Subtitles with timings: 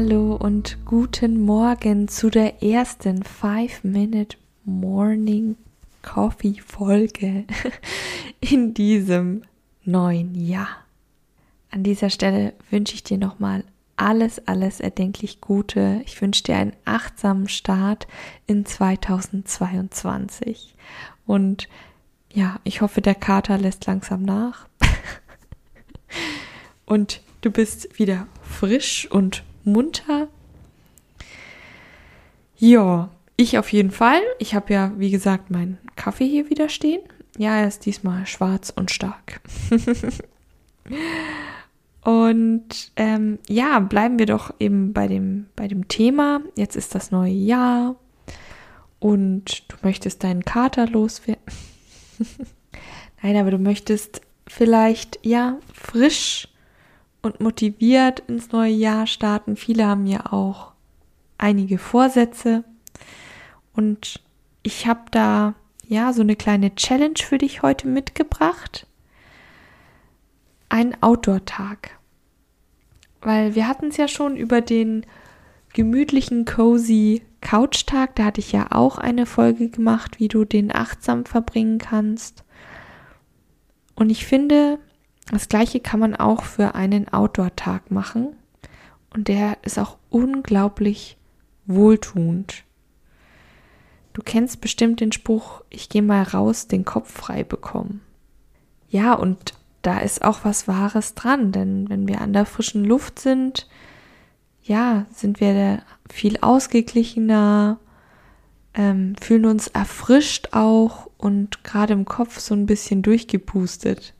[0.00, 5.56] Hallo und guten Morgen zu der ersten 5-Minute Morning
[6.02, 7.46] Coffee Folge
[8.40, 9.42] in diesem
[9.82, 10.68] neuen Jahr.
[11.72, 13.64] An dieser Stelle wünsche ich dir nochmal
[13.96, 16.00] alles, alles erdenklich Gute.
[16.06, 18.06] Ich wünsche dir einen achtsamen Start
[18.46, 20.76] in 2022.
[21.26, 21.68] Und
[22.32, 24.68] ja, ich hoffe, der Kater lässt langsam nach.
[26.86, 29.42] und du bist wieder frisch und
[29.72, 30.28] munter.
[32.56, 34.20] Ja, ich auf jeden Fall.
[34.38, 37.00] Ich habe ja, wie gesagt, meinen Kaffee hier wieder stehen.
[37.36, 39.40] Ja, er ist diesmal schwarz und stark.
[42.02, 46.40] und ähm, ja, bleiben wir doch eben bei dem, bei dem Thema.
[46.56, 47.94] Jetzt ist das neue Jahr
[48.98, 51.42] und du möchtest deinen Kater loswerden.
[53.22, 56.48] Nein, aber du möchtest vielleicht ja frisch
[57.28, 59.56] und motiviert ins neue Jahr starten.
[59.56, 60.72] Viele haben ja auch
[61.36, 62.64] einige Vorsätze
[63.74, 64.20] und
[64.62, 65.54] ich habe da
[65.86, 68.86] ja so eine kleine Challenge für dich heute mitgebracht.
[70.68, 71.98] Ein Outdoor-Tag.
[73.20, 75.04] Weil wir hatten es ja schon über den
[75.74, 78.16] gemütlichen, cozy Couch-Tag.
[78.16, 82.44] Da hatte ich ja auch eine Folge gemacht, wie du den achtsam verbringen kannst.
[83.94, 84.78] Und ich finde,
[85.30, 88.34] das gleiche kann man auch für einen Outdoor-Tag machen.
[89.14, 91.18] Und der ist auch unglaublich
[91.66, 92.64] wohltuend.
[94.12, 98.00] Du kennst bestimmt den Spruch, ich gehe mal raus, den Kopf frei bekommen.
[98.88, 103.18] Ja, und da ist auch was Wahres dran, denn wenn wir an der frischen Luft
[103.18, 103.68] sind,
[104.62, 107.78] ja, sind wir viel ausgeglichener,
[108.74, 114.14] ähm, fühlen uns erfrischt auch und gerade im Kopf so ein bisschen durchgepustet.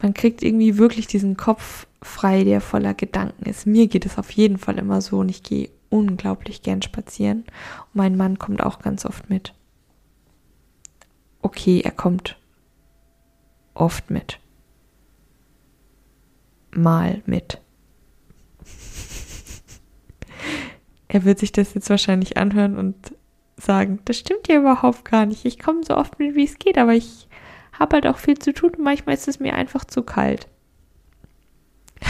[0.00, 3.66] Man kriegt irgendwie wirklich diesen Kopf frei, der voller Gedanken ist.
[3.66, 7.40] Mir geht es auf jeden Fall immer so und ich gehe unglaublich gern spazieren.
[7.40, 9.52] Und mein Mann kommt auch ganz oft mit.
[11.42, 12.38] Okay, er kommt
[13.74, 14.38] oft mit.
[16.70, 17.60] Mal mit.
[21.08, 23.14] er wird sich das jetzt wahrscheinlich anhören und
[23.56, 25.44] sagen, das stimmt ja überhaupt gar nicht.
[25.44, 27.28] Ich komme so oft mit, wie es geht, aber ich
[27.80, 30.46] habe halt auch viel zu tun und manchmal ist es mir einfach zu kalt.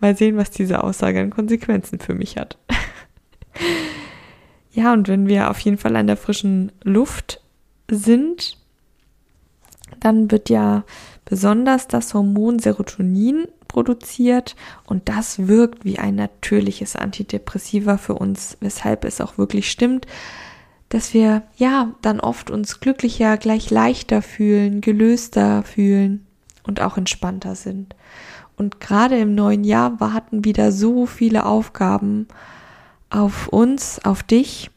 [0.00, 2.58] Mal sehen, was diese Aussage an Konsequenzen für mich hat.
[4.72, 7.42] ja, und wenn wir auf jeden Fall an der frischen Luft
[7.90, 8.56] sind,
[10.00, 10.84] dann wird ja
[11.26, 19.04] besonders das Hormon Serotonin produziert und das wirkt wie ein natürliches Antidepressiva für uns, weshalb
[19.04, 20.06] es auch wirklich stimmt,
[20.90, 26.26] dass wir ja dann oft uns glücklicher, gleich leichter fühlen, gelöster fühlen
[26.64, 27.94] und auch entspannter sind.
[28.56, 32.26] Und gerade im neuen Jahr warten wieder so viele Aufgaben
[33.08, 34.70] auf uns, auf dich.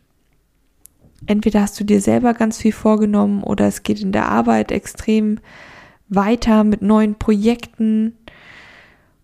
[1.25, 5.40] Entweder hast du dir selber ganz viel vorgenommen oder es geht in der Arbeit extrem
[6.09, 8.16] weiter mit neuen Projekten.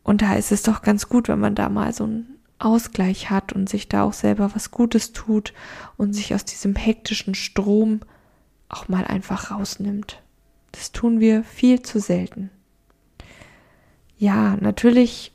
[0.03, 3.53] Und da ist es doch ganz gut, wenn man da mal so einen Ausgleich hat
[3.53, 5.53] und sich da auch selber was Gutes tut
[5.97, 8.01] und sich aus diesem hektischen Strom
[8.67, 10.21] auch mal einfach rausnimmt.
[10.71, 12.51] Das tun wir viel zu selten
[14.19, 15.31] ja, natürlich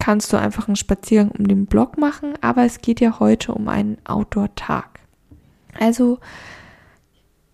[0.00, 3.68] kannst du einfach einen Spaziergang um den Block machen, aber es geht ja heute um
[3.68, 4.98] einen Outdoor-Tag.
[5.78, 6.18] Also,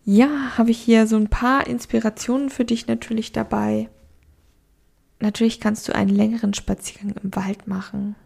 [0.03, 3.91] ja, habe ich hier so ein paar Inspirationen für dich natürlich dabei.
[5.21, 8.17] Natürlich kannst du einen längeren Spaziergang im Wald machen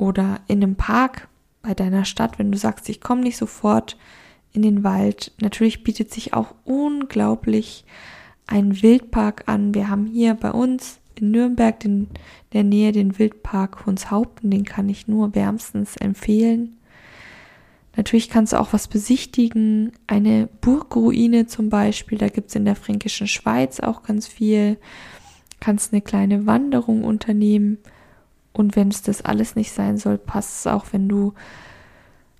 [0.00, 1.28] oder in einem Park
[1.62, 3.98] bei deiner Stadt, wenn du sagst, ich komme nicht sofort
[4.52, 5.32] in den Wald.
[5.40, 7.84] Natürlich bietet sich auch unglaublich
[8.46, 9.74] ein Wildpark an.
[9.74, 12.08] Wir haben hier bei uns in Nürnberg in
[12.54, 16.78] der Nähe den Wildpark Hunshaupten, den kann ich nur wärmstens empfehlen.
[17.94, 22.76] Natürlich kannst du auch was besichtigen, eine Burgruine zum Beispiel, da gibt es in der
[22.76, 24.78] fränkischen Schweiz auch ganz viel.
[25.58, 27.78] Kannst eine kleine Wanderung unternehmen
[28.52, 31.34] und wenn es das alles nicht sein soll, passt es auch, wenn du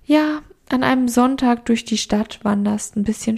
[0.05, 3.37] ja an einem Sonntag durch die Stadt wanderst, ein bisschen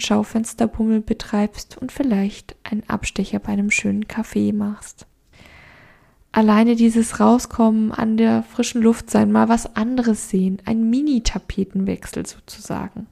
[6.34, 13.08] alleine dieses Rauskommen an der frischen Luft sein, mal was anderes sehen, ein Mini-Tapetenwechsel sozusagen.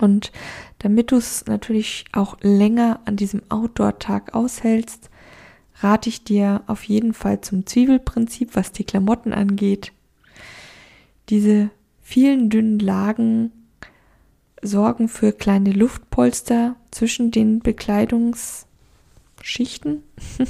[0.00, 0.30] Und
[0.78, 5.10] damit du es natürlich auch länger an diesem Outdoor-Tag aushältst,
[5.84, 9.92] rate ich dir auf jeden Fall zum Zwiebelprinzip, was die Klamotten angeht.
[11.28, 11.70] Diese
[12.02, 13.50] vielen dünnen Lagen
[14.62, 20.02] sorgen für kleine Luftpolster zwischen den Bekleidungsschichten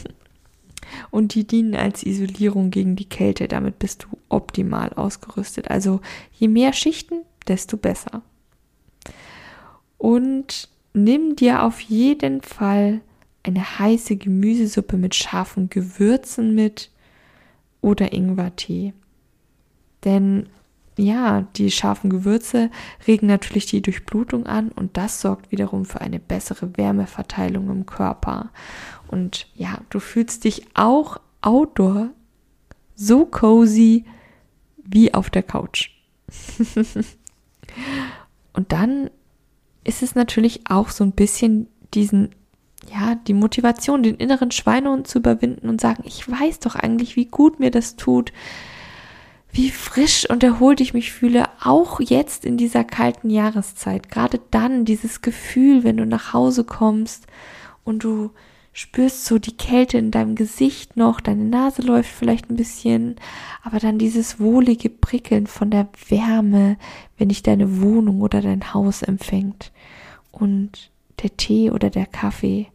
[1.10, 3.48] und die dienen als Isolierung gegen die Kälte.
[3.48, 5.68] Damit bist du optimal ausgerüstet.
[5.68, 6.00] Also
[6.32, 8.22] je mehr Schichten, desto besser.
[9.98, 13.00] Und nimm dir auf jeden Fall
[13.44, 16.90] eine heiße Gemüsesuppe mit scharfen Gewürzen mit
[17.80, 18.94] oder Ingwertee.
[20.04, 20.48] Denn
[20.96, 22.70] ja, die scharfen Gewürze
[23.06, 28.50] regen natürlich die Durchblutung an und das sorgt wiederum für eine bessere Wärmeverteilung im Körper.
[29.08, 32.10] Und ja, du fühlst dich auch outdoor
[32.94, 34.04] so cozy
[34.84, 35.90] wie auf der Couch.
[38.52, 39.10] und dann
[39.82, 42.30] ist es natürlich auch so ein bisschen diesen,
[42.92, 47.26] ja, die Motivation, den inneren Schweinehund zu überwinden und sagen, ich weiß doch eigentlich, wie
[47.26, 48.32] gut mir das tut,
[49.52, 54.10] wie frisch und erholt ich mich fühle, auch jetzt in dieser kalten Jahreszeit.
[54.10, 57.26] Gerade dann dieses Gefühl, wenn du nach Hause kommst
[57.84, 58.30] und du
[58.72, 63.14] spürst so die Kälte in deinem Gesicht noch, deine Nase läuft vielleicht ein bisschen,
[63.62, 66.76] aber dann dieses wohlige Prickeln von der Wärme,
[67.16, 69.70] wenn dich deine Wohnung oder dein Haus empfängt.
[70.32, 70.90] Und
[71.22, 72.66] der Tee oder der Kaffee,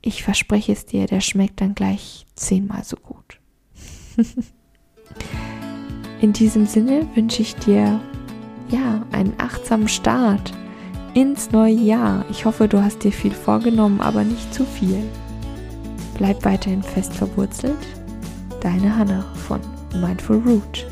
[0.00, 3.40] ich verspreche es dir, der schmeckt dann gleich zehnmal so gut.
[6.20, 8.00] In diesem Sinne wünsche ich dir
[8.70, 10.52] ja einen achtsamen Start
[11.14, 12.24] ins neue Jahr.
[12.30, 15.02] Ich hoffe, du hast dir viel vorgenommen, aber nicht zu viel.
[16.14, 17.78] Bleib weiterhin fest verwurzelt.
[18.60, 19.60] Deine Hanna von
[20.00, 20.86] Mindful Root.